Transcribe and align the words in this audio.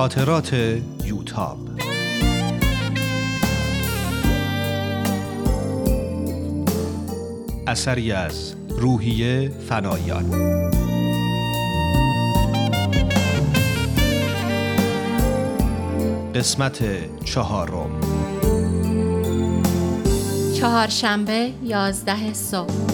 خاطرات 0.00 0.54
یوتاب. 1.04 1.58
اثری 7.66 8.12
از 8.12 8.54
روحیه 8.68 9.52
فنایان. 9.68 10.24
قسمت 16.34 16.82
چهارم. 17.24 18.00
چهارشنبه 20.54 21.50
یازده 21.62 22.34
صبح. 22.34 22.89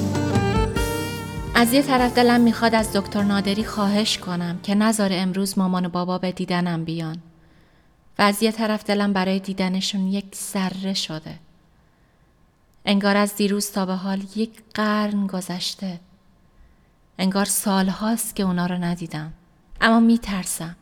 از 1.59 1.73
یه 1.73 1.83
طرف 1.83 2.15
دلم 2.15 2.41
می‌خواد 2.41 2.75
از 2.75 2.97
دکتر 2.97 3.23
نادری 3.23 3.65
خواهش 3.65 4.19
کنم 4.19 4.59
که 4.63 4.75
نظر 4.75 5.09
امروز 5.13 5.59
مامان 5.59 5.87
و 5.87 5.89
بابا 5.89 6.19
به 6.19 6.33
دیدنم 6.33 6.85
بیان. 6.85 7.17
و 8.19 8.23
از 8.23 8.43
یه 8.43 8.53
طرف 8.53 8.85
دلم 8.85 9.13
برای 9.13 9.39
دیدنشون 9.39 10.07
یک 10.07 10.35
ذره 10.35 10.95
شده. 10.95 11.39
انگار 12.85 13.17
از 13.17 13.37
دیروز 13.37 13.71
تا 13.71 13.87
به 13.87 13.95
حال 13.95 14.23
یک 14.37 14.51
قرن 14.75 15.27
گذشته. 15.27 16.01
انگار 17.19 17.45
سالهاست 17.45 18.37
که 18.37 18.43
اونا 18.43 18.67
رو 18.67 18.75
ندیدم. 18.75 19.33
اما 19.81 20.01
میترسم. 20.01 20.77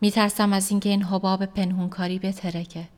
میترسم 0.00 0.52
از 0.52 0.70
اینکه 0.70 0.88
این 0.88 1.02
حباب 1.02 1.46
پنهونکاری 1.46 2.18
بترکه 2.18 2.88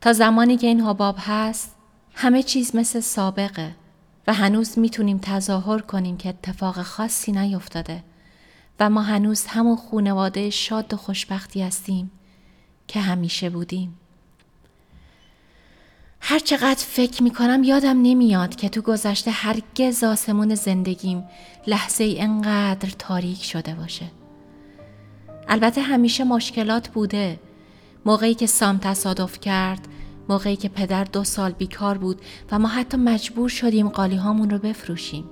تا 0.00 0.12
زمانی 0.12 0.56
که 0.56 0.66
این 0.66 0.80
حباب 0.80 1.16
هست 1.18 1.74
همه 2.14 2.42
چیز 2.42 2.76
مثل 2.76 3.00
سابقه. 3.00 3.74
و 4.28 4.34
هنوز 4.34 4.78
می‌تونیم 4.78 5.18
تظاهر 5.22 5.78
کنیم 5.78 6.16
که 6.16 6.28
اتفاق 6.28 6.82
خاصی 6.82 7.32
نیفتاده 7.32 8.04
و 8.80 8.90
ما 8.90 9.02
هنوز 9.02 9.46
همون 9.46 9.76
خونواده 9.76 10.50
شاد 10.50 10.94
و 10.94 10.96
خوشبختی 10.96 11.62
هستیم 11.62 12.10
که 12.88 13.00
همیشه 13.00 13.50
بودیم. 13.50 13.98
هر 16.20 16.38
چقدر 16.38 16.84
فکر 16.88 17.22
می‌کنم 17.22 17.62
یادم 17.64 18.02
نمیاد 18.02 18.56
که 18.56 18.68
تو 18.68 18.82
گذشته 18.82 19.30
هرگز 19.30 20.04
آسمون 20.04 20.54
زندگیم 20.54 21.24
لحظه 21.66 22.04
ای 22.04 22.20
انقدر 22.20 22.90
تاریک 22.98 23.44
شده 23.44 23.74
باشه. 23.74 24.10
البته 25.48 25.80
همیشه 25.80 26.24
مشکلات 26.24 26.88
بوده. 26.88 27.40
موقعی 28.04 28.34
که 28.34 28.46
سام 28.46 28.78
تصادف 28.78 29.40
کرد 29.40 29.88
موقعی 30.28 30.56
که 30.56 30.68
پدر 30.68 31.04
دو 31.04 31.24
سال 31.24 31.52
بیکار 31.52 31.98
بود 31.98 32.20
و 32.50 32.58
ما 32.58 32.68
حتی 32.68 32.96
مجبور 32.96 33.48
شدیم 33.48 33.88
قالی 33.88 34.16
هامون 34.16 34.50
رو 34.50 34.58
بفروشیم. 34.58 35.24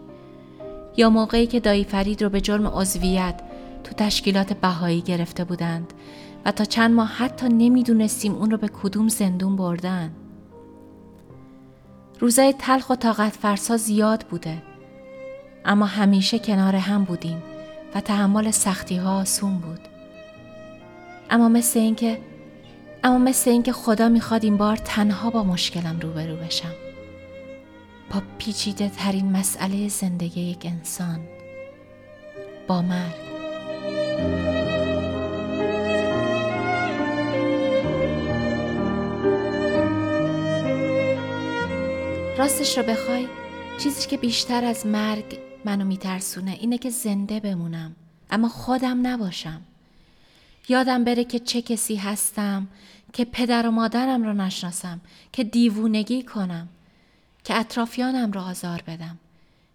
یا 0.97 1.11
موقعی 1.11 1.47
که 1.47 1.61
دایی 1.61 1.85
فرید 1.85 2.23
رو 2.23 2.29
به 2.29 2.41
جرم 2.41 2.67
عضویت 2.67 3.41
تو 3.85 3.95
تشکیلات 3.95 4.53
بهایی 4.53 5.01
گرفته 5.01 5.45
بودند 5.45 5.93
و 6.45 6.53
تا 6.53 6.65
چند 6.65 6.95
ماه 6.95 7.09
حتی 7.09 7.49
نمی‌دونستیم 7.49 8.35
اون 8.35 8.51
رو 8.51 8.57
به 8.57 8.69
کدوم 8.69 9.09
زندون 9.09 9.57
بردن. 9.57 10.13
روزای 12.21 12.55
تلخ 12.59 12.91
و 12.91 12.95
طاقت 12.95 13.33
فرسا 13.33 13.77
زیاد 13.77 14.23
بوده. 14.31 14.63
اما 15.65 15.87
همیشه 15.87 16.39
کنار 16.39 16.77
هم 16.77 17.05
بودیم 17.05 17.43
و 17.95 18.01
تحمل 18.01 18.51
سختی 18.51 18.97
ها 18.97 19.21
آسون 19.21 19.59
بود. 19.59 19.81
اما 21.31 21.49
مثل 21.49 21.81
اینکه 21.81 22.19
اما 23.05 23.19
مثل 23.19 23.51
اینکه 23.51 23.73
خدا 23.73 24.09
می‌خواد 24.09 24.45
این 24.45 24.57
بار 24.57 24.77
تنها 24.77 25.31
با 25.31 25.45
مشکلم 25.45 26.01
روبرو 26.01 26.37
بشم. 26.37 26.75
با 28.11 28.23
پیچیده 28.39 28.89
ترین 28.89 29.33
مسئله 29.33 29.89
زندگی 29.89 30.41
یک 30.41 30.67
انسان. 30.67 31.21
با 32.67 32.83
مرگ. 32.83 33.27
راستش 42.39 42.79
رو 42.79 42.85
بخوای 42.85 43.29
چیزی 43.79 44.09
که 44.09 44.17
بیشتر 44.17 44.65
از 44.65 44.87
مرگ 44.87 45.39
منو 45.65 45.85
میترسونه 45.85 46.51
اینه 46.61 46.79
که 46.79 46.91
زنده 46.91 47.41
بمونم. 47.41 47.97
اما 48.31 48.49
خودم 48.49 49.07
نباشم. 49.07 49.61
یادم 50.69 51.05
بره 51.05 51.25
که 51.25 51.39
چه 51.39 51.63
کسی 51.63 51.97
هستم 51.97 52.67
که 53.13 53.25
پدر 53.25 53.67
و 53.67 53.71
مادرم 53.71 54.23
رو 54.23 54.33
نشناسم 54.33 55.01
که 55.33 55.45
دیوونگی 55.45 56.23
کنم 56.23 56.69
که 57.45 57.59
اطرافیانم 57.61 58.33
رو 58.33 58.41
آزار 58.41 58.83
بدم 58.87 59.19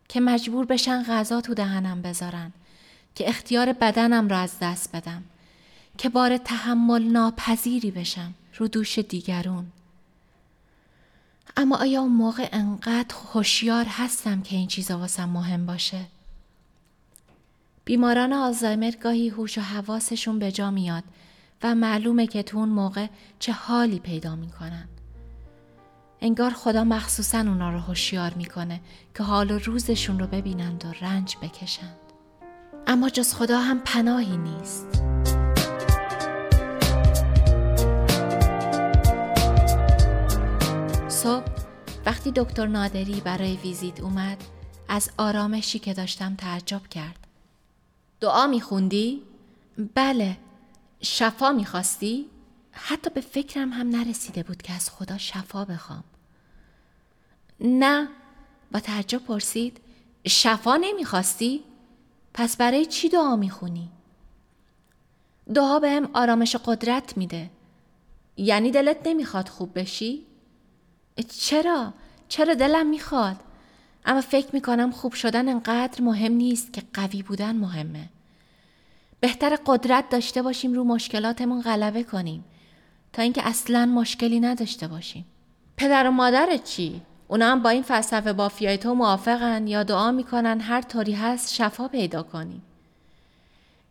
که 0.10 0.20
مجبور 0.20 0.66
بشن 0.66 1.04
غذا 1.04 1.42
تو 1.42 1.54
دهنم 1.54 2.02
بذارن 2.02 2.52
که 3.16 3.30
اختیار 3.30 3.74
بدنم 3.74 4.28
رو 4.28 4.36
از 4.36 4.54
دست 4.62 4.96
بدم 4.96 5.24
که 5.98 6.10
بار 6.10 6.38
تحمل 6.38 7.04
ناپذیری 7.04 7.92
بشم 7.92 8.34
رو 8.58 8.68
دوش 8.68 9.00
دیگرون 9.00 9.66
اما 11.58 11.78
آیا 11.78 12.02
اون 12.02 12.12
موقع 12.12 12.50
انقدر 12.52 13.16
هوشیار 13.34 13.86
هستم 13.86 14.42
که 14.42 14.56
این 14.56 14.68
چیزا 14.68 14.98
واسم 14.98 15.30
مهم 15.30 15.66
باشه؟ 15.66 16.06
بیماران 17.86 18.34
آلزایمر 18.34 18.92
گاهی 18.92 19.30
هوش 19.30 19.58
و 19.58 19.62
حواسشون 19.62 20.40
به 20.40 20.52
جا 20.52 20.72
میاد 20.72 21.04
و 21.64 21.76
معلومه 21.76 22.28
که 22.28 22.44
تو 22.44 22.58
اون 22.58 22.70
موقع 22.70 23.08
چه 23.40 23.52
حالی 23.52 24.00
پیدا 24.00 24.36
می‌کنن. 24.36 24.88
انگار 26.22 26.52
خدا 26.52 26.84
مخصوصا 26.84 27.38
اونا 27.38 27.72
رو 27.72 27.80
هوشیار 27.80 28.34
می‌کنه 28.34 28.82
که 29.18 29.24
حال 29.24 29.52
و 29.52 29.60
روزشون 29.60 30.20
رو 30.20 30.28
ببینند 30.28 30.86
و 30.86 31.06
رنج 31.06 31.38
بکشند. 31.42 31.98
اما 32.88 33.10
جز 33.10 33.34
خدا 33.34 33.60
هم 33.60 33.80
پناهی 33.80 34.38
نیست. 34.38 34.88
صبح 41.08 41.46
وقتی 42.06 42.32
دکتر 42.36 42.68
نادری 42.68 43.22
برای 43.22 43.58
ویزیت 43.64 44.00
اومد 44.00 44.44
از 44.88 45.10
آرامشی 45.18 45.80
که 45.80 45.94
داشتم 45.94 46.36
تعجب 46.36 46.88
کرد. 46.88 47.31
دعا 48.22 48.48
میخوندی؟ 48.48 49.24
بله 49.96 50.38
شفا 51.02 51.52
می‌خواستی؟ 51.52 52.30
حتی 52.72 53.10
به 53.10 53.22
فکرم 53.22 53.70
هم 53.74 53.90
نرسیده 53.90 54.44
بود 54.44 54.62
که 54.62 54.74
از 54.74 54.90
خدا 54.90 55.18
شفا 55.18 55.66
بخوام 55.66 56.04
نه 57.60 58.10
با 58.72 58.80
تعجب 58.80 59.18
پرسید 59.18 59.82
شفا 60.28 60.78
نمی‌خواستی؟ 60.78 61.64
پس 62.34 62.58
برای 62.58 62.86
چی 62.86 63.10
دعا 63.10 63.36
می‌خونی؟ 63.36 63.90
دعا 65.54 65.80
به 65.80 65.90
هم 65.90 66.10
آرامش 66.14 66.56
قدرت 66.56 67.18
میده 67.18 67.50
یعنی 68.38 68.72
دلت 68.72 68.98
نمی‌خواد 69.06 69.50
خوب 69.50 69.80
بشی؟ 69.80 70.26
چرا؟ 71.30 71.94
چرا 72.28 72.54
دلم 72.54 72.90
می‌خواد؟ 72.90 73.36
اما 74.06 74.22
فکر 74.22 74.48
می‌کنم 74.54 74.92
خوب 74.92 75.14
شدن 75.14 75.50
انقدر 75.50 76.02
مهم 76.02 76.32
نیست 76.34 76.74
که 76.74 76.84
قوی 76.94 77.24
بودن 77.24 77.56
مهمه. 77.56 78.10
بهتر 79.20 79.58
قدرت 79.66 80.10
داشته 80.10 80.42
باشیم 80.42 80.74
رو 80.74 80.84
مشکلاتمون 80.84 81.62
غلبه 81.62 82.04
کنیم 82.04 82.44
تا 83.14 83.22
اینکه 83.22 83.48
اصلا 83.48 83.86
مشکلی 83.86 84.40
نداشته 84.40 84.88
باشیم. 84.88 85.26
پدر 85.78 86.08
و 86.08 86.12
مادرت 86.12 86.64
چی؟ 86.64 87.02
اونا 87.28 87.52
هم 87.52 87.62
با 87.62 87.70
این 87.70 87.84
فلسفه 87.84 88.34
بافیای 88.34 88.78
تو 88.78 88.94
موافقن 88.94 89.68
یا 89.68 89.84
دعا 89.84 90.12
می‌کنن 90.12 90.60
هر 90.60 90.82
طوری 90.82 91.14
هست 91.14 91.54
شفا 91.54 91.88
پیدا 91.88 92.24
کنیم. 92.24 92.62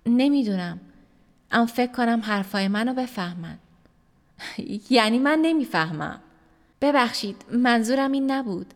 نمی‌دونم. 0.06 0.81
اما 1.50 1.66
فکر 1.66 1.93
کنم 1.93 2.20
حرفای 2.25 2.69
منو 2.69 2.94
بفهمن. 2.94 3.59
یعنی 4.91 5.19
من 5.19 5.38
نمی‌فهمم. 5.43 6.20
ببخشید 6.81 7.44
منظورم 7.53 8.12
این 8.12 8.31
نبود. 8.31 8.75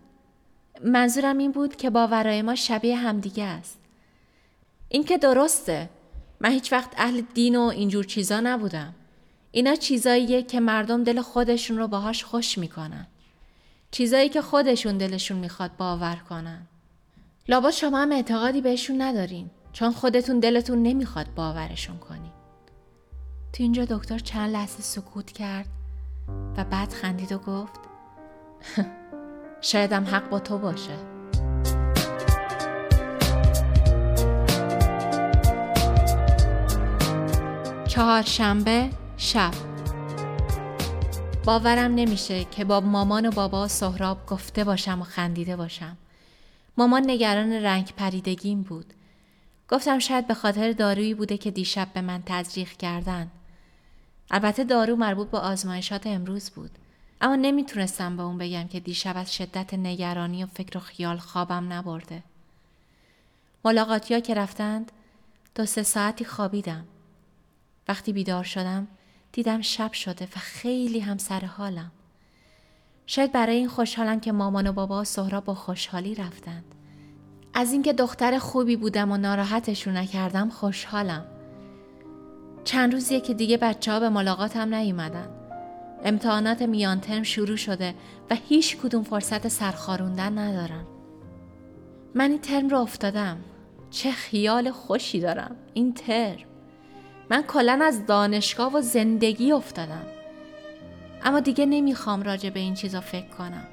منظورم 0.81 1.39
این 1.39 1.53
بود 1.53 1.77
که 1.77 1.91
باورای 1.91 2.43
ما 2.43 2.55
شبیه 2.55 2.97
همدیگه 2.97 3.44
است. 3.44 3.79
این 4.88 5.05
که 5.05 5.19
درسته. 5.19 5.91
من 6.41 6.50
هیچ 6.50 6.73
وقت 6.73 6.91
اهل 6.97 7.21
دین 7.21 7.56
و 7.56 7.61
اینجور 7.61 8.05
چیزا 8.05 8.41
نبودم. 8.41 8.94
اینا 9.53 9.75
چیزاییه 9.75 10.43
که 10.43 10.61
مردم 10.61 11.05
دل 11.05 11.21
خودشون 11.21 11.79
رو 11.79 11.88
باهاش 11.88 12.25
خوش 12.25 12.59
می‌کنن. 12.59 13.06
چیزایی 13.91 14.29
که 14.29 14.43
خودشون 14.43 14.99
دلشون 14.99 15.38
می‌خواد 15.38 15.76
باور 15.76 16.17
کنن. 16.29 16.67
لابد 17.49 17.70
شما 17.70 17.99
هم 17.99 18.12
اعتقادی 18.12 18.61
بهشون 18.61 19.03
ندارین 19.03 19.50
چون 19.73 19.91
خودتون 19.91 20.41
دلتون 20.41 20.82
نمی‌خواد 20.82 21.27
باورشون 21.35 21.99
کنین. 21.99 22.32
تو 23.53 23.62
اینجا 23.62 23.85
دکتر 23.85 24.19
چند 24.19 24.53
لحظه 24.53 24.82
سکوت 24.82 25.32
کرد 25.32 25.67
و 26.56 26.65
بعد 26.65 26.93
خندید 26.93 27.32
و 27.32 27.38
گفت 27.38 27.81
شایدم 29.64 30.05
حق 30.05 30.28
با 30.28 30.40
تو 30.40 30.58
باشه. 30.58 30.96
چهارشنبه 37.88 38.90
شب. 39.16 39.50
باورم 41.44 41.94
نمیشه 41.94 42.44
که 42.44 42.64
با 42.64 42.81
مامان 42.81 43.26
و 43.26 43.31
بابا 43.31 43.69
سهراب 43.69 44.26
گفته 44.26 44.64
باشم 44.64 45.00
و 45.00 45.05
خندیده 45.05 45.56
باشم. 45.56 45.96
مامان 46.78 47.10
نگران 47.10 47.52
رنگ 47.52 47.93
پریدگیم 47.96 48.62
بود. 48.62 48.93
گفتم 49.69 49.99
شاید 49.99 50.26
به 50.26 50.34
خاطر 50.34 50.72
دارویی 50.72 51.14
بوده 51.14 51.38
که 51.38 51.50
دیشب 51.50 51.88
به 51.94 52.00
من 52.00 52.22
تزریق 52.26 52.69
کردن. 52.69 53.31
البته 54.31 54.64
دارو 54.64 54.96
مربوط 54.96 55.31
به 55.31 55.38
آزمایشات 55.38 56.06
امروز 56.06 56.50
بود. 56.50 56.70
اما 57.25 57.37
نمی‌تونستم 57.37 58.17
به 58.17 58.23
اون 58.23 58.38
بگم 58.38 58.69
که 58.69 58.81
دیشب 58.81 59.17
از 59.17 59.35
شدت 59.35 59.75
نگرانی 59.75 60.44
و 60.44 60.47
فکر 60.47 60.79
و 60.79 60.81
خیال 60.81 61.17
خوابم 61.19 61.73
نبرده. 61.73 62.23
ملاقاتی 63.65 64.15
ها 64.15 64.21
که 64.21 64.35
رفتند 64.35 64.93
دو 65.55 65.67
سه 65.67 65.82
ساعتی 65.82 66.25
خوابیدم. 66.25 66.85
وقتی 67.88 68.12
بیدار 68.12 68.44
شدم 68.44 68.87
دیدم 69.32 69.61
شب 69.61 69.93
شده 69.93 70.25
و 70.25 70.38
خیلی 70.38 71.00
هم 71.00 71.19
سر 71.19 71.44
حالم. 71.44 71.93
شاید 73.06 73.32
برای 73.32 73.56
این 73.56 73.69
خوشحالم 73.69 74.20
که 74.20 74.32
مامان 74.32 74.67
و 74.67 74.73
بابا 74.73 75.00
و 75.00 75.05
سهرا 75.05 75.41
با 75.41 75.55
خوشحالی 75.55 76.15
رفتند. 76.15 76.65
از 77.55 77.73
اینکه 77.73 77.93
دختر 77.93 78.38
خوبی 78.38 78.77
بودم 78.77 79.12
و 79.12 79.17
ناراحتشون 79.17 79.97
نکردم 79.97 80.50
خوشحالم. 80.50 81.27
چند 82.65 82.93
روزیه 82.93 83.20
که 83.20 83.35
دیگه 83.35 83.56
بچه 83.56 83.93
ها 83.93 84.00
به 84.00 84.09
ملاقاتم 84.09 84.75
نیومدن. 84.75 85.44
امتحانات 86.05 86.62
میان 86.62 87.01
ترم 87.01 87.23
شروع 87.23 87.56
شده 87.56 87.95
و 88.31 88.37
هیچ 88.49 88.77
کدوم 88.77 89.03
فرصت 89.03 89.49
سرخاروندن 89.49 90.39
ندارم 90.39 90.87
من 92.15 92.31
این 92.31 92.41
ترم 92.41 92.69
رو 92.69 92.79
افتادم. 92.79 93.39
چه 93.91 94.11
خیال 94.11 94.71
خوشی 94.71 95.21
دارم. 95.21 95.56
این 95.75 95.95
ترم. 95.95 96.45
من 97.31 97.43
کلا 97.43 97.81
از 97.85 98.06
دانشگاه 98.06 98.75
و 98.75 98.81
زندگی 98.81 99.53
افتادم. 99.53 100.06
اما 101.23 101.41
دیگه 101.41 101.67
نمی‌خوام 101.67 102.23
راجع 102.23 102.51
به 102.51 102.61
این 102.61 102.75
چیزا 102.75 103.01
فکر 103.01 103.29
کنم. 103.29 103.67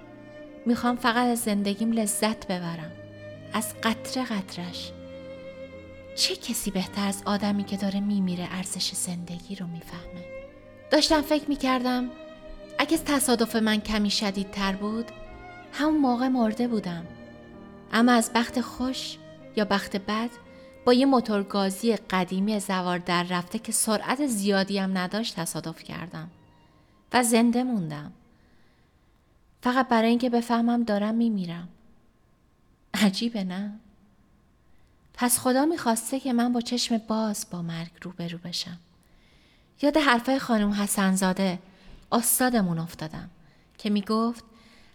می‌خوام 0.65 0.95
فقط 0.95 1.27
از 1.27 1.39
زندگیم 1.39 1.91
لذت 1.91 2.47
ببرم. 2.47 2.91
از 3.53 3.73
قطره 3.83 4.25
قطرش. 4.25 4.91
چه 6.15 6.35
کسی 6.35 6.71
بهتر 6.71 7.07
از 7.07 7.23
آدمی 7.25 7.63
که 7.63 7.77
داره 7.77 7.99
میمیره 7.99 8.47
ارزش 8.51 8.91
زندگی 8.91 9.55
رو 9.55 9.67
می‌فهمه؟ 9.67 10.25
داشتم 10.91 11.21
فکر 11.21 11.49
می‌کردم 11.49 12.09
اگه 12.81 12.97
تصادف 12.97 13.55
من 13.55 13.81
کمی 13.81 14.09
شدیدتر 14.09 14.75
بود 14.75 15.11
همون 15.73 15.97
موقع 15.97 16.27
مرده 16.27 16.67
بودم. 16.67 17.05
اما 17.91 18.11
از 18.11 18.31
بخت 18.35 18.61
خوش 18.61 19.17
یا 19.55 19.65
بخت 19.65 19.97
بد 19.97 20.29
با 20.85 20.93
یه 20.93 21.05
موتورگازی 21.05 21.95
قدیمی 21.95 22.59
زوار 22.59 22.97
در 22.97 23.23
رفته 23.23 23.59
که 23.59 23.71
سرعت 23.71 24.27
زیادی 24.27 24.77
هم 24.77 24.97
نداشت 24.97 25.35
تصادف 25.35 25.83
کردم 25.83 26.29
و 27.13 27.23
زنده 27.23 27.63
موندم. 27.63 28.11
فقط 29.61 29.87
برای 29.87 30.09
اینکه 30.09 30.29
بفهمم 30.29 30.83
دارم 30.83 31.15
میمیرم. 31.15 31.69
عجیبه 32.93 33.43
نه؟ 33.43 33.71
پس 35.13 35.39
خدا 35.39 35.65
می‌خواسته 35.65 36.19
که 36.19 36.33
من 36.33 36.53
با 36.53 36.61
چشم 36.61 36.97
باز 36.97 37.45
با 37.51 37.61
مرگ 37.61 37.91
روبرو 38.01 38.37
بشم. 38.37 38.77
یاد 39.81 39.97
حرفای 39.97 40.39
خانم 40.39 40.71
حسنزاده 40.71 41.59
استادمون 42.11 42.79
افتادم 42.79 43.29
که 43.77 43.89
می‌گفت 43.89 44.43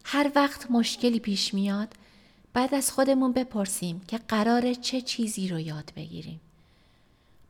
هر 0.04 0.32
وقت 0.34 0.70
مشکلی 0.70 1.20
پیش 1.20 1.54
میاد 1.54 1.94
بعد 2.52 2.74
از 2.74 2.90
خودمون 2.90 3.32
بپرسیم 3.32 4.00
که 4.08 4.18
قرار 4.18 4.74
چه 4.74 5.00
چیزی 5.00 5.48
رو 5.48 5.60
یاد 5.60 5.92
بگیریم. 5.96 6.40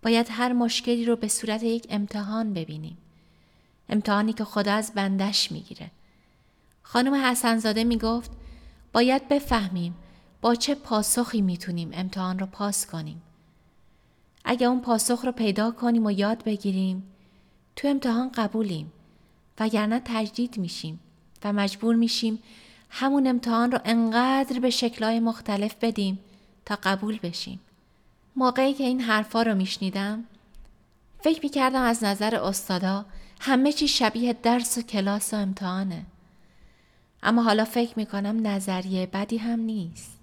باید 0.02 0.26
هر 0.30 0.52
مشکلی 0.52 1.04
رو 1.04 1.16
به 1.16 1.28
صورت 1.28 1.62
یک 1.62 1.86
امتحان 1.90 2.54
ببینیم. 2.54 2.96
امتحانی 3.88 4.32
که 4.32 4.44
خدا 4.44 4.72
از 4.72 4.92
بندش 4.94 5.52
می‌گیره. 5.52 5.90
خانم 6.82 7.14
حسنزاده 7.14 7.84
می‌گفت 7.84 8.30
باید 8.92 9.28
بفهمیم 9.28 9.94
با 10.40 10.54
چه 10.54 10.74
پاسخی 10.74 11.40
می‌تونیم 11.40 11.90
امتحان 11.92 12.38
رو 12.38 12.46
پاس 12.46 12.86
کنیم. 12.86 13.22
اگه 14.44 14.66
اون 14.66 14.80
پاسخ 14.80 15.24
رو 15.24 15.32
پیدا 15.32 15.70
کنیم 15.70 16.06
و 16.06 16.10
یاد 16.10 16.44
بگیریم 16.44 17.02
تو 17.76 17.88
امتحان 17.88 18.32
قبولیم 18.32 18.92
وگرنه 19.58 20.02
تجدید 20.04 20.58
میشیم 20.58 21.00
و 21.44 21.52
مجبور 21.52 21.94
میشیم 21.94 22.38
همون 22.90 23.26
امتحان 23.26 23.72
رو 23.72 23.78
انقدر 23.84 24.60
به 24.60 24.70
شکلهای 24.70 25.20
مختلف 25.20 25.74
بدیم 25.80 26.18
تا 26.64 26.78
قبول 26.82 27.18
بشیم. 27.22 27.60
موقعی 28.36 28.74
که 28.74 28.84
این 28.84 29.00
حرفا 29.00 29.42
رو 29.42 29.54
میشنیدم 29.54 30.24
فکر 31.20 31.40
می‌کردم 31.42 31.82
از 31.82 32.04
نظر 32.04 32.34
استادا 32.34 33.04
همه 33.40 33.72
چی 33.72 33.88
شبیه 33.88 34.32
درس 34.32 34.78
و 34.78 34.82
کلاس 34.82 35.34
و 35.34 35.36
امتحانه. 35.36 36.06
اما 37.22 37.42
حالا 37.42 37.64
فکر 37.64 37.92
می‌کنم 37.96 38.46
نظریه 38.46 39.06
بدی 39.06 39.36
هم 39.36 39.60
نیست. 39.60 40.18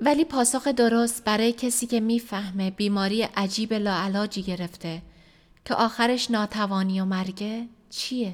ولی 0.00 0.24
پاسخ 0.24 0.68
درست 0.68 1.24
برای 1.24 1.52
کسی 1.52 1.86
که 1.86 2.00
می‌فهمه 2.00 2.70
بیماری 2.70 3.22
عجیب 3.22 3.72
لاعلاجی 3.72 4.42
گرفته 4.42 5.02
که 5.64 5.74
آخرش 5.74 6.30
ناتوانی 6.30 7.00
و 7.00 7.04
مرگه 7.04 7.66
چیه؟ 7.90 8.32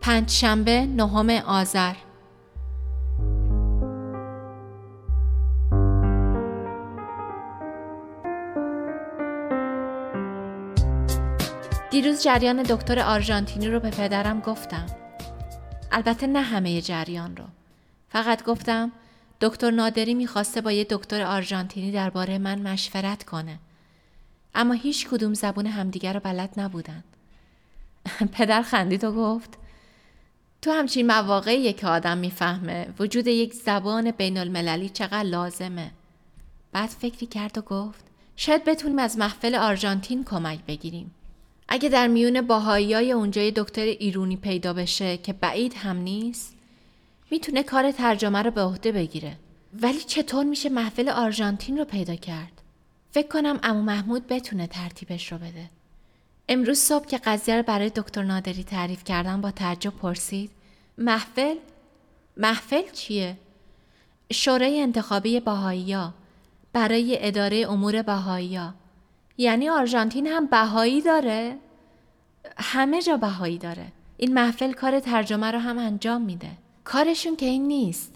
پنجشنبه 0.00 0.86
نهم 0.86 1.30
آذر 1.30 1.94
دیروز 11.90 12.22
جریان 12.22 12.62
دکتر 12.62 12.98
آرژانتینی 12.98 13.68
رو 13.68 13.80
به 13.80 13.90
پدرم 13.90 14.40
گفتم. 14.40 14.86
البته 15.92 16.26
نه 16.26 16.42
همه 16.42 16.80
جریان 16.80 17.36
رو. 17.36 17.44
فقط 18.14 18.44
گفتم 18.44 18.92
دکتر 19.40 19.70
نادری 19.70 20.14
می‌خواسته 20.14 20.60
با 20.60 20.72
یه 20.72 20.86
دکتر 20.90 21.22
آرژانتینی 21.22 21.92
درباره 21.92 22.38
من 22.38 22.62
مشورت 22.62 23.24
کنه. 23.24 23.58
اما 24.54 24.74
هیچ 24.74 25.08
کدوم 25.08 25.34
زبون 25.34 25.66
همدیگر 25.66 26.12
رو 26.12 26.20
بلد 26.20 26.54
نبودن. 26.56 27.04
پدر 28.38 28.62
خندید 28.62 29.04
و 29.04 29.12
گفت 29.12 29.58
تو 30.62 30.70
همچین 30.70 31.06
مواقعی 31.06 31.72
که 31.72 31.86
آدم 31.86 32.18
می‌فهمه 32.18 32.88
وجود 32.98 33.26
یک 33.26 33.54
زبان 33.54 34.10
بین 34.10 34.38
المللی 34.38 34.88
چقدر 34.88 35.22
لازمه. 35.22 35.90
بعد 36.72 36.88
فکری 36.88 37.26
کرد 37.26 37.58
و 37.58 37.60
گفت 37.60 38.04
شاید 38.36 38.64
بتونیم 38.64 38.98
از 38.98 39.18
محفل 39.18 39.54
آرژانتین 39.54 40.24
کمک 40.24 40.58
بگیریم. 40.68 41.14
اگه 41.68 41.88
در 41.88 42.06
میون 42.06 42.40
باهایی 42.40 43.12
اونجا 43.12 43.50
دکتر 43.50 43.82
ایرونی 43.82 44.36
پیدا 44.36 44.72
بشه 44.72 45.16
که 45.16 45.32
بعید 45.32 45.74
هم 45.74 45.96
نیست 45.96 46.54
می‌تونه 47.34 47.62
کار 47.62 47.92
ترجمه 47.92 48.42
رو 48.42 48.50
به 48.50 48.62
عهده 48.62 48.92
بگیره. 48.92 49.36
ولی 49.82 49.98
چطور 49.98 50.44
میشه 50.44 50.68
محفل 50.68 51.08
آرژانتین 51.08 51.78
رو 51.78 51.84
پیدا 51.84 52.14
کرد؟ 52.14 52.62
فکر 53.10 53.28
کنم 53.28 53.58
امو 53.62 53.82
محمود 53.82 54.26
بتونه 54.26 54.66
ترتیبش 54.66 55.32
رو 55.32 55.38
بده. 55.38 55.70
امروز 56.48 56.78
صبح 56.78 57.06
که 57.06 57.18
قضیه 57.18 57.56
رو 57.56 57.62
برای 57.62 57.90
دکتر 57.90 58.22
نادری 58.22 58.64
تعریف 58.64 59.04
کردم 59.04 59.40
با 59.40 59.50
تعجب 59.50 59.90
پرسید 59.90 60.50
محفل؟ 60.98 61.54
محفل 62.36 62.82
چیه؟ 62.92 63.36
شورای 64.32 64.80
انتخابی 64.80 65.40
باهایی 65.40 65.96
برای 66.72 67.26
اداره 67.26 67.66
امور 67.68 68.02
باهایی 68.02 68.60
یعنی 69.38 69.68
آرژانتین 69.68 70.26
هم 70.26 70.46
بهایی 70.46 71.02
داره؟ 71.02 71.56
همه 72.56 73.02
جا 73.02 73.16
بهایی 73.16 73.58
داره. 73.58 73.86
این 74.16 74.34
محفل 74.34 74.72
کار 74.72 75.00
ترجمه 75.00 75.50
رو 75.50 75.58
هم 75.58 75.78
انجام 75.78 76.22
میده. 76.22 76.63
کارشون 76.84 77.36
که 77.36 77.46
این 77.46 77.68
نیست. 77.68 78.14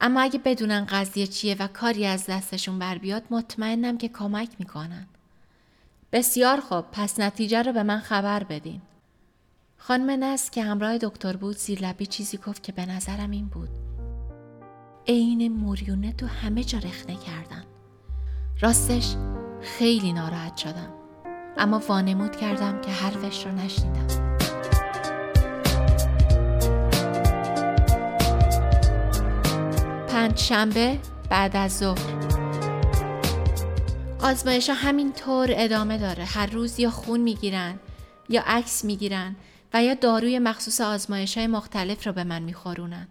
اما 0.00 0.20
اگه 0.20 0.38
بدونن 0.38 0.84
قضیه 0.84 1.26
چیه 1.26 1.56
و 1.58 1.66
کاری 1.66 2.06
از 2.06 2.26
دستشون 2.26 2.78
بر 2.78 2.98
بیاد 2.98 3.22
مطمئنم 3.30 3.98
که 3.98 4.08
کمک 4.08 4.48
می‌کنن. 4.58 5.06
بسیار 6.12 6.60
خوب 6.60 6.84
پس 6.92 7.20
نتیجه 7.20 7.62
رو 7.62 7.72
به 7.72 7.82
من 7.82 8.00
خبر 8.00 8.42
بدین. 8.44 8.80
خانم 9.78 10.24
نس 10.24 10.50
که 10.50 10.62
همراه 10.62 10.98
دکتر 10.98 11.36
بود 11.36 11.56
زیر 11.56 11.80
لبی 11.80 12.06
چیزی 12.06 12.36
گفت 12.36 12.62
که 12.62 12.72
به 12.72 12.86
نظرم 12.86 13.30
این 13.30 13.46
بود. 13.46 13.68
عین 15.06 15.52
موریونه 15.52 16.12
تو 16.12 16.26
همه 16.26 16.64
جا 16.64 16.78
رخنه 16.78 17.16
کردن. 17.16 17.64
راستش 18.60 19.14
خیلی 19.62 20.12
ناراحت 20.12 20.56
شدم. 20.56 20.94
اما 21.58 21.78
وانمود 21.78 22.36
کردم 22.36 22.80
که 22.80 22.90
حرفش 22.90 23.46
رو 23.46 23.52
نشنیدم. 23.52 24.29
پنج 30.20 30.38
شنبه 30.38 30.98
بعد 31.30 31.56
از 31.56 31.78
ظهر. 31.78 32.28
آزمایش 34.22 34.68
ها 34.68 34.74
همینطور 34.74 35.48
ادامه 35.50 35.98
داره. 35.98 36.24
هر 36.24 36.46
روز 36.46 36.80
یا 36.80 36.90
خون 36.90 37.20
می‌گیرن 37.20 37.78
یا 38.28 38.42
عکس 38.46 38.84
می‌گیرن 38.84 39.36
و 39.74 39.84
یا 39.84 39.94
داروی 39.94 40.38
مخصوص 40.38 40.80
آزمایش 40.80 41.38
های 41.38 41.46
مختلف 41.46 42.06
رو 42.06 42.12
به 42.12 42.24
من 42.24 42.42
میخورونن. 42.42 43.08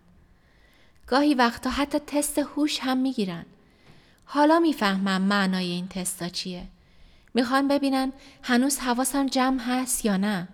گاهی 1.08 1.34
وقتا 1.34 1.70
حتی 1.70 2.00
تست 2.00 2.40
هوش 2.40 2.80
هم 2.82 2.98
می‌گیرن. 2.98 3.46
حالا 4.26 4.60
می‌فهمم 4.60 5.22
معنای 5.22 5.70
این 5.70 5.88
تستا 5.88 6.30
چیه. 6.30 6.64
می‌خوان 7.34 7.68
ببینن 7.68 8.12
هنوز 8.44 8.80
حواسم 8.80 9.26
جمع 9.26 9.60
هست 9.60 10.06
یا 10.06 10.18
نه. 10.18 10.48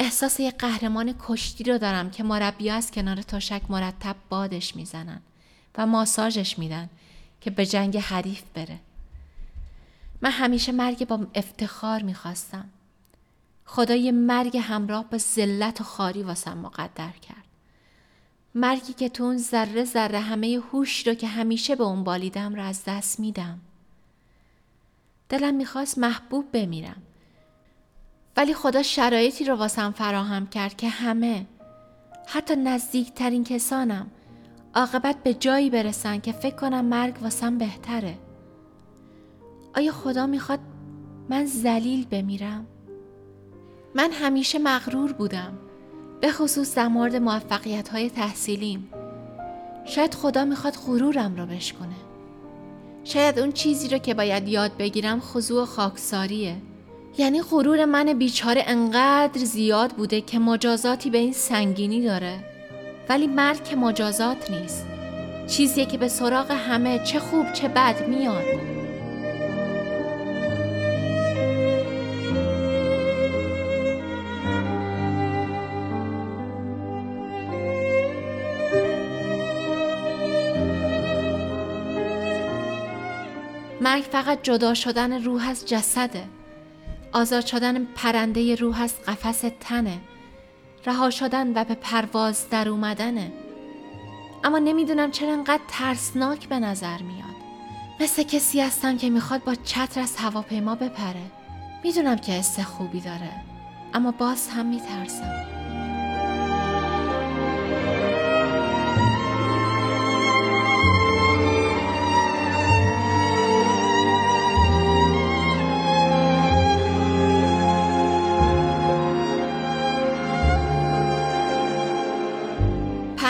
احساس 0.00 0.40
یک 0.40 0.54
قهرمان 0.58 1.14
کشتی 1.18 1.64
رو 1.64 1.78
دارم 1.78 2.10
که 2.10 2.22
مربی 2.22 2.70
از 2.70 2.90
کنار 2.90 3.22
تشک 3.22 3.62
مرتب 3.68 4.16
بادش 4.28 4.76
می‌زنن 4.76 5.20
و 5.78 5.86
ماساژش 5.86 6.58
میدن 6.58 6.88
که 7.40 7.50
به 7.50 7.66
جنگ 7.66 7.96
حریف 7.98 8.42
بره. 8.54 8.78
من 10.20 10.30
همیشه 10.30 10.72
مرگ 10.72 11.06
با 11.06 11.26
افتخار 11.34 12.02
می‌خواستم. 12.02 12.68
خدا 13.64 13.94
یه 13.94 14.12
مرگ 14.12 14.56
همراه 14.56 15.04
با 15.04 15.18
ذلت 15.18 15.80
و 15.80 15.84
خاری 15.84 16.22
واسم 16.22 16.58
مقدر 16.58 17.12
کرد. 17.12 17.44
مرگی 18.54 18.92
که 18.92 19.08
تو 19.08 19.24
اون 19.24 19.38
ذره 19.38 19.84
ذره 19.84 20.20
همه 20.20 20.60
هوش 20.72 21.06
رو 21.06 21.14
که 21.14 21.26
همیشه 21.26 21.76
به 21.76 21.84
اون 21.84 22.04
بالیدم 22.04 22.54
رو 22.54 22.62
از 22.62 22.84
دست 22.86 23.20
میدم. 23.20 23.60
دلم 25.28 25.54
می‌خواست 25.54 25.98
محبوب 25.98 26.52
بمیرم. 26.52 27.02
ولی 28.36 28.54
خدا 28.54 28.82
شرایطی 28.82 29.44
رو 29.44 29.54
واسم 29.54 29.90
فراهم 29.90 30.46
کرد 30.46 30.76
که 30.76 30.88
همه 30.88 31.46
حتی 32.26 32.56
نزدیکترین 32.56 33.44
کسانم 33.44 34.06
عاقبت 34.74 35.16
به 35.22 35.34
جایی 35.34 35.70
برسن 35.70 36.20
که 36.20 36.32
فکر 36.32 36.56
کنم 36.56 36.84
مرگ 36.84 37.22
واسم 37.22 37.58
بهتره. 37.58 38.18
آیا 39.76 39.92
خدا 39.92 40.26
می‌خواد 40.26 40.60
من 41.28 41.44
زلیل 41.46 42.06
بمیرم؟ 42.06 42.66
من 43.94 44.10
همیشه 44.12 44.58
مغرور 44.58 45.12
بودم 45.12 45.58
به 46.20 46.32
خصوص 46.32 46.74
در 46.74 46.88
مورد 46.88 47.16
موفقیت 47.16 47.88
های 47.88 48.10
تحصیلیم 48.10 48.88
شاید 49.84 50.14
خدا 50.14 50.44
می‌خواد 50.44 50.74
غرورم 50.86 51.36
رو 51.36 51.46
بشکنه 51.46 51.96
شاید 53.04 53.38
اون 53.38 53.52
چیزی 53.52 53.88
رو 53.88 53.98
که 53.98 54.14
باید 54.14 54.48
یاد 54.48 54.76
بگیرم 54.76 55.20
خضوع 55.20 55.64
خاکساریه 55.64 56.56
یعنی 57.18 57.42
غرور 57.42 57.84
من 57.84 58.12
بیچاره 58.12 58.64
انقدر 58.66 59.44
زیاد 59.44 59.90
بوده 59.92 60.20
که 60.20 60.38
مجازاتی 60.38 61.10
به 61.10 61.18
این 61.18 61.32
سنگینی 61.32 62.02
داره. 62.02 62.38
ولی 63.08 63.26
مرگ 63.26 63.64
که 63.64 63.76
مجازات 63.76 64.50
نیست. 64.50 64.86
چیزیه 65.46 65.86
که 65.86 65.98
به 65.98 66.08
سراغ 66.08 66.50
همه 66.50 66.98
چه 66.98 67.18
خوب 67.18 67.52
چه 67.52 67.68
بد 67.68 68.08
میاد. 68.08 68.44
مرگ 83.80 84.02
فقط 84.02 84.42
جدا 84.42 84.74
شدن 84.74 85.24
روح 85.24 85.48
از 85.48 85.66
جسده. 85.66 86.39
آزاد 87.12 87.46
شدن 87.46 87.84
پرنده 87.84 88.54
روح 88.54 88.80
از 88.80 88.94
قفس 89.02 89.44
تنه. 89.60 89.98
رها 90.86 91.10
شدن 91.10 91.52
و 91.52 91.64
به 91.64 91.74
پرواز 91.74 92.50
در 92.50 92.68
اومدنه. 92.68 93.32
اما 94.44 94.58
نمی‌دونم 94.58 95.10
چرا 95.10 95.32
انقدر 95.32 95.62
ترسناک 95.68 96.48
به 96.48 96.58
نظر 96.58 97.02
میاد. 97.02 97.40
مثل 98.00 98.22
کسی 98.22 98.60
هستم 98.60 98.96
که 98.96 99.10
می‌خواد 99.10 99.44
با 99.44 99.54
چتر 99.54 100.00
از 100.00 100.16
هواپیما 100.16 100.74
بپره. 100.74 101.22
می‌دونم 101.84 102.16
که 102.16 102.32
حس 102.32 102.60
خوبی 102.60 103.00
داره. 103.00 103.30
اما 103.94 104.10
باز 104.10 104.48
هم 104.48 104.66
میترسم. 104.66 105.59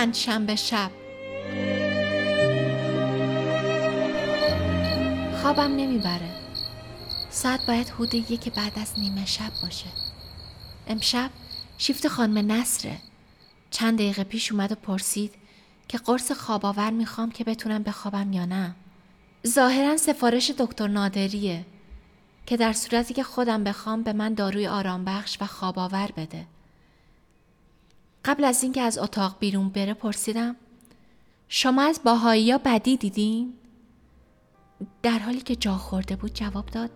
پنج 0.00 0.16
شنبه 0.16 0.57
شب. 0.57 0.90
خوابم 5.42 5.76
نمی‌بره. 5.76 6.30
ساعت 7.30 7.66
باید 7.66 7.88
حدود 7.88 8.14
یک 8.14 8.52
بعد 8.54 8.73
از 8.78 8.92
نیمه 8.99 9.26
شب 9.26 9.50
باشه. 9.62 9.87
امشب 10.87 11.30
شیفت 11.78 12.09
خانم 12.09 12.52
نصره. 12.52 12.97
چند 13.71 13.99
دقیقه 13.99 14.25
پیش 14.25 14.52
اومد 14.52 14.73
و 14.73 14.75
پرسید 14.75 15.35
که 15.88 15.99
قرص 15.99 16.33
خواب 16.33 16.66
آور 16.66 16.90
می‌خوام 16.90 17.30
که 17.30 17.45
بتونم 17.45 17.83
بخوابم 17.83 18.33
یا 18.33 18.45
نه. 18.45 18.75
ظاهرا 19.47 19.97
سفارش 19.97 20.50
دکتر 20.59 20.88
نادریه 20.88 21.66
که 22.47 22.57
در 22.57 22.73
صورتی 22.73 23.14
که 23.14 23.23
خودم 23.23 23.64
بخوام 23.64 24.02
به 24.02 24.12
من 24.12 24.35
داروی 24.35 24.66
آرام 24.66 25.04
بخش 25.04 25.38
و 25.40 25.47
خواب 25.47 25.78
آور 25.78 26.11
بده. 26.16 26.47
قبل 28.25 28.45
از 28.45 28.62
اینکه 28.62 28.83
از 28.83 28.99
اتاق 28.99 29.37
بیرون 29.41 29.69
بره 29.69 29.95
پرسیدم 29.95 30.57
شما 31.49 31.83
از 31.83 32.00
باهایی 32.05 32.43
یا 32.43 32.59
بدی 32.65 32.97
دیدین؟ 32.97 33.53
در 35.03 35.19
حالی 35.19 35.41
که 35.41 35.57
جا 35.57 35.77
خورده 35.77 36.17
بود 36.17 36.35
جواب 36.35 36.67
داد 36.67 36.91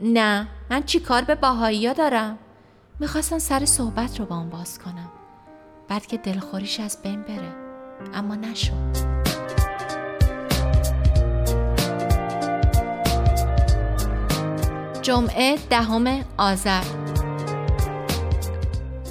نه 0.00 0.48
من 0.70 0.82
چی 0.82 1.00
کار 1.00 1.22
به 1.22 1.34
باهایی 1.34 1.86
ها 1.86 1.92
دارم؟ 1.92 2.38
می‌خواستم 3.00 3.38
سر 3.38 3.64
صحبت 3.64 4.20
رو 4.20 4.26
با 4.26 4.36
اون 4.36 4.50
باز 4.50 4.78
کنم 4.78 5.10
بعد 5.88 6.06
که 6.06 6.16
دلخوریش 6.16 6.80
از 6.80 7.02
بین 7.02 7.22
بره 7.22 7.54
اما 8.14 8.34
نشد 8.34 9.20
جمعه 15.02 15.56
دهم 15.70 16.24
آذر 16.36 16.99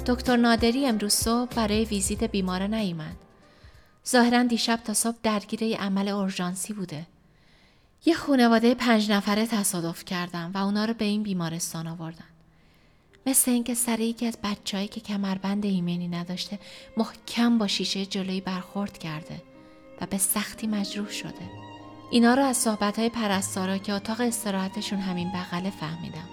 دکتر 0.06 0.36
نادری 0.36 0.86
امروز 0.86 1.12
صبح 1.12 1.54
برای 1.54 1.84
ویزیت 1.84 2.24
بیماره 2.24 2.66
نیومد. 2.66 3.16
ظاهرا 4.08 4.42
دیشب 4.42 4.80
تا 4.84 4.94
صبح 4.94 5.16
درگیر 5.22 5.76
عمل 5.76 6.08
اورژانسی 6.08 6.72
بوده. 6.72 7.06
یه 8.04 8.14
خانواده 8.14 8.74
پنج 8.74 9.10
نفره 9.10 9.46
تصادف 9.46 10.04
کردم 10.04 10.50
و 10.54 10.58
اونا 10.58 10.84
رو 10.84 10.94
به 10.94 11.04
این 11.04 11.22
بیمارستان 11.22 11.86
آوردن. 11.86 12.24
مثل 13.26 13.50
اینکه 13.50 13.74
سر 13.74 14.00
یکی 14.00 14.26
از 14.26 14.38
بچههایی 14.44 14.88
که 14.88 15.00
کمربند 15.00 15.64
ایمنی 15.64 16.08
نداشته 16.08 16.58
محکم 16.96 17.58
با 17.58 17.66
شیشه 17.66 18.06
جلوی 18.06 18.40
برخورد 18.40 18.98
کرده 18.98 19.42
و 20.00 20.06
به 20.06 20.18
سختی 20.18 20.66
مجروح 20.66 21.10
شده. 21.10 21.50
اینا 22.10 22.34
رو 22.34 22.44
از 22.44 22.56
صحبت 22.56 23.00
پرستارا 23.00 23.78
که 23.78 23.92
اتاق 23.92 24.20
استراحتشون 24.20 24.98
همین 24.98 25.32
بغله 25.32 25.70
فهمیدم. 25.70 26.28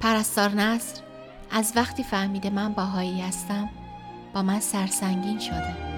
پرستار 0.00 0.50
نصر 0.50 1.07
از 1.50 1.72
وقتی 1.76 2.02
فهمیده 2.02 2.50
من 2.50 2.72
باهایی 2.72 3.20
هستم 3.20 3.68
با 4.34 4.42
من 4.42 4.60
سرسنگین 4.60 5.38
شده. 5.38 5.88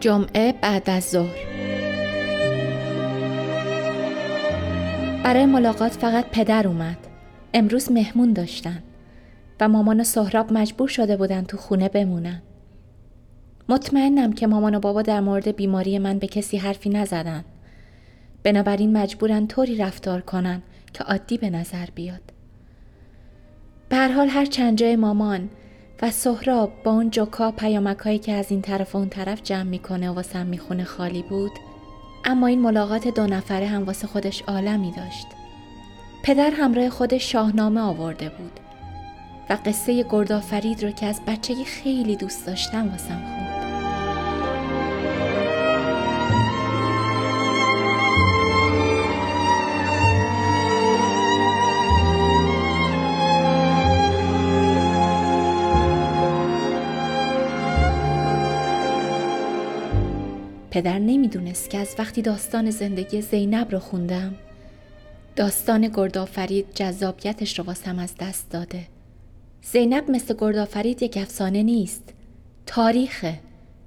جمعه 0.00 0.52
بعد 0.52 0.90
از 0.90 1.04
ظهر. 1.04 1.36
برای 5.24 5.46
ملاقات 5.46 5.92
فقط 5.92 6.24
پدر 6.30 6.68
اومد. 6.68 7.11
امروز 7.54 7.92
مهمون 7.92 8.32
داشتن 8.32 8.82
و 9.60 9.68
مامان 9.68 10.00
و 10.00 10.04
سهراب 10.04 10.52
مجبور 10.52 10.88
شده 10.88 11.16
بودن 11.16 11.42
تو 11.42 11.56
خونه 11.56 11.88
بمونن. 11.88 12.42
مطمئنم 13.68 14.32
که 14.32 14.46
مامان 14.46 14.74
و 14.74 14.80
بابا 14.80 15.02
در 15.02 15.20
مورد 15.20 15.56
بیماری 15.56 15.98
من 15.98 16.18
به 16.18 16.26
کسی 16.26 16.56
حرفی 16.56 16.90
نزدن. 16.90 17.44
بنابراین 18.42 18.96
مجبورن 18.96 19.46
طوری 19.46 19.76
رفتار 19.76 20.20
کنن 20.20 20.62
که 20.92 21.04
عادی 21.04 21.38
به 21.38 21.50
نظر 21.50 21.86
بیاد. 21.94 22.20
به 23.88 23.96
هر 23.96 24.12
حال 24.12 24.28
هر 24.28 24.44
چند 24.44 24.78
جای 24.78 24.96
مامان 24.96 25.48
و 26.02 26.10
سهراب 26.10 26.72
با 26.84 26.90
اون 26.90 27.10
جوکا 27.10 27.50
پیامکهایی 27.50 28.18
که 28.18 28.32
از 28.32 28.50
این 28.50 28.62
طرف 28.62 28.94
و 28.94 28.98
اون 28.98 29.08
طرف 29.08 29.42
جمع 29.42 29.62
می‌کنه 29.62 30.10
و 30.10 30.44
می‌خونه 30.44 30.84
خالی 30.84 31.22
بود 31.22 31.52
اما 32.24 32.46
این 32.46 32.60
ملاقات 32.60 33.08
دو 33.08 33.26
نفره 33.26 33.66
هم 33.66 33.84
واسه 33.84 34.06
خودش 34.06 34.42
عالمی 34.42 34.92
داشت. 34.96 35.26
پدر 36.22 36.50
همراه 36.50 36.90
خود 36.90 37.18
شاهنامه 37.18 37.80
آورده 37.80 38.28
بود 38.28 38.60
و 39.50 39.58
قصه 39.64 40.04
گردآفرید 40.10 40.84
رو 40.84 40.90
که 40.90 41.06
از 41.06 41.20
بچگی 41.26 41.64
خیلی 41.64 42.16
دوست 42.16 42.46
داشتم 42.46 42.88
واسم 42.88 43.22
خوند. 43.22 43.62
پدر 60.70 60.98
نمی‌دونست 60.98 61.70
که 61.70 61.78
از 61.78 61.94
وقتی 61.98 62.22
داستان 62.22 62.70
زندگی 62.70 63.20
زینب 63.20 63.72
رو 63.72 63.78
خوندم 63.78 64.34
داستان 65.36 65.88
گردآفرید 65.88 66.66
جذابیتش 66.74 67.58
رو 67.58 67.64
واسم 67.64 67.98
از 67.98 68.14
دست 68.20 68.50
داده. 68.50 68.86
زینب 69.62 70.10
مثل 70.10 70.34
گردآفرید 70.38 71.02
یک 71.02 71.16
افسانه 71.16 71.62
نیست. 71.62 72.02
تاریخ 72.66 73.26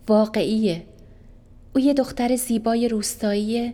واقعیه. 0.07 0.83
او 1.75 1.81
یه 1.81 1.93
دختر 1.93 2.35
زیبای 2.35 2.87
روستاییه 2.87 3.73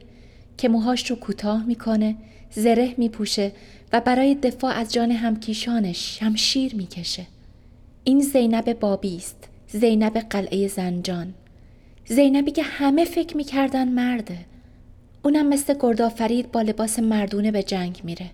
که 0.57 0.69
موهاش 0.69 1.11
رو 1.11 1.15
کوتاه 1.15 1.65
می‌کنه 1.65 2.15
زره 2.51 2.93
میپوشه 2.97 3.51
و 3.93 4.01
برای 4.01 4.35
دفاع 4.35 4.73
از 4.73 4.93
جان 4.93 5.11
همکیشانش 5.11 6.19
شمشیر 6.19 6.75
می‌کشه. 6.75 7.25
این 8.03 8.19
زینب 8.21 8.79
بابی 8.79 9.17
است 9.17 9.49
زینب 9.67 10.17
قلعه 10.17 10.67
زنجان. 10.67 11.33
زینبی 12.07 12.51
که 12.51 12.63
همه 12.63 13.05
فکر 13.05 13.37
می‌کردن 13.37 13.87
مرده. 13.87 14.37
اونم 15.23 15.49
مثل 15.49 15.75
گردآفرید 15.79 16.51
با 16.51 16.61
لباس 16.61 16.99
مردونه 16.99 17.51
به 17.51 17.63
جنگ 17.63 18.01
میره. 18.03 18.29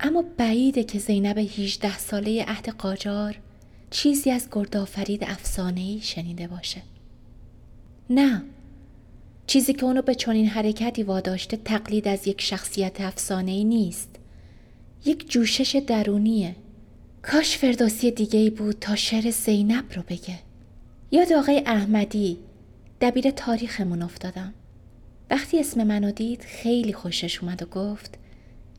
اما 0.00 0.24
بعیده 0.36 0.84
که 0.84 0.98
زینب 0.98 1.38
18 1.38 1.98
ساله 1.98 2.44
عهد 2.44 2.68
قاجار 2.68 3.38
چیزی 3.90 4.30
از 4.30 4.48
گردآفرید 4.52 5.24
افسانه‌ای 5.24 6.00
شنیده 6.00 6.46
باشه. 6.46 6.82
نه. 8.10 8.42
چیزی 9.46 9.72
که 9.72 9.84
اونو 9.84 10.02
به 10.02 10.14
چنین 10.14 10.46
حرکتی 10.46 11.02
واداشته 11.02 11.56
تقلید 11.56 12.08
از 12.08 12.28
یک 12.28 12.40
شخصیت 12.40 13.00
افسانه‌ای 13.00 13.64
نیست. 13.64 14.08
یک 15.04 15.30
جوشش 15.30 15.82
درونیه. 15.86 16.56
کاش 17.22 17.58
فردوسی 17.58 18.10
دیگه 18.10 18.38
ای 18.38 18.50
بود 18.50 18.76
تا 18.80 18.96
شعر 18.96 19.30
زینب 19.30 19.84
رو 19.94 20.02
بگه. 20.08 20.38
یاد 21.10 21.32
آقای 21.32 21.62
احمدی 21.66 22.38
دبیر 23.00 23.30
تاریخمون 23.30 24.02
افتادم. 24.02 24.54
وقتی 25.30 25.60
اسم 25.60 25.84
منو 25.84 26.10
دید 26.10 26.42
خیلی 26.42 26.92
خوشش 26.92 27.42
اومد 27.42 27.62
و 27.62 27.66
گفت 27.66 28.18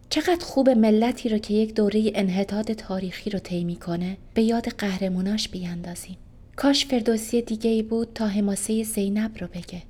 چقدر 0.09 0.45
خوب 0.45 0.69
ملتی 0.69 1.29
رو 1.29 1.37
که 1.37 1.53
یک 1.53 1.73
دوره 1.73 2.11
انحطاط 2.15 2.71
تاریخی 2.71 3.29
رو 3.29 3.39
طی 3.39 3.75
کنه 3.75 4.17
به 4.33 4.41
یاد 4.41 4.67
قهرموناش 4.67 5.49
بیاندازیم. 5.49 6.17
کاش 6.55 6.85
فردوسی 6.85 7.41
دیگه 7.41 7.69
ای 7.69 7.83
بود 7.83 8.13
تا 8.15 8.27
حماسه 8.27 8.83
زینب 8.83 9.37
رو 9.39 9.47
بگه. 9.47 9.81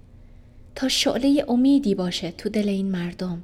تا 0.75 0.87
شعله 0.87 1.45
امیدی 1.47 1.95
باشه 1.95 2.31
تو 2.31 2.49
دل 2.49 2.69
این 2.69 2.91
مردم. 2.91 3.43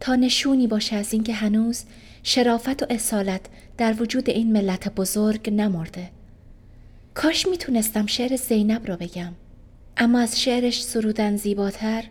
تا 0.00 0.16
نشونی 0.16 0.66
باشه 0.66 0.96
از 0.96 1.12
اینکه 1.12 1.32
هنوز 1.32 1.84
شرافت 2.22 2.82
و 2.82 2.86
اصالت 2.90 3.40
در 3.78 4.02
وجود 4.02 4.30
این 4.30 4.52
ملت 4.52 4.94
بزرگ 4.94 5.50
نمرده. 5.50 6.10
کاش 7.14 7.46
می‌تونستم 7.46 8.06
شعر 8.06 8.36
زینب 8.36 8.86
رو 8.86 8.96
بگم. 8.96 9.32
اما 10.02 10.20
از 10.20 10.40
شعرش 10.40 10.82
سرودن 10.84 11.36
زیباتر 11.36 12.04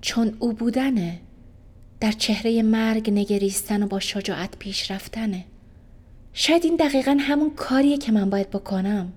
چون 0.00 0.36
او 0.38 0.52
بودنه. 0.52 1.20
در 2.00 2.12
چهره 2.12 2.62
مرگ 2.62 3.10
نگریستن 3.10 3.82
و 3.82 3.86
با 3.86 4.00
شجاعت 4.00 4.56
پیش 4.58 4.90
رفتنه. 4.90 5.44
شاید 6.32 6.64
این 6.64 6.76
دقیقا 6.76 7.16
همون 7.20 7.50
کاریه 7.50 7.98
که 7.98 8.12
من 8.12 8.30
باید 8.30 8.50
بکنم. 8.50 9.12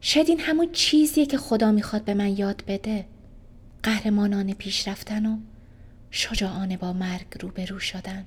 شاید 0.00 0.28
این 0.28 0.40
همون 0.40 0.68
چیزیه 0.72 1.26
که 1.26 1.38
خدا 1.38 1.72
می‌خواد 1.72 2.04
به 2.04 2.14
من 2.14 2.38
یاد 2.38 2.62
بده. 2.66 3.04
قهرمانان 3.82 4.52
پیش 4.52 4.88
رفتن 4.88 5.26
و 5.26 5.36
شجاعانه 6.10 6.76
با 6.76 6.92
مرگ 6.92 7.26
روبرو 7.40 7.78
شدن. 7.78 8.26